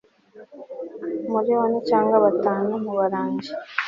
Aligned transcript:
Muri 1.31 1.49
bane 1.57 1.79
cyangwa 1.89 2.15
batanu 2.25 2.69
kubarangi 2.85 3.51